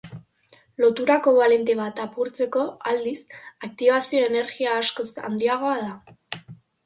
Lotura 0.83 1.17
kobalente 1.25 1.73
bat 1.79 1.99
apurtzeko, 2.05 2.63
aldiz, 2.93 3.13
aktibazio-energia 3.69 4.73
askoz 4.85 5.07
handiagoa 5.29 5.77
da. 5.85 6.41